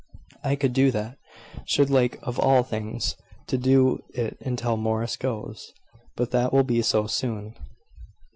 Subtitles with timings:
[0.43, 1.19] "I could do that
[1.65, 3.15] should like of all things
[3.45, 5.73] to do it till Morris goes:
[6.15, 7.53] but that will be so soon